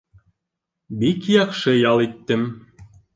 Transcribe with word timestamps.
Бик 1.03 1.27
яҡшы 1.33 1.73
ял 1.75 2.01
иттем. 2.07 2.47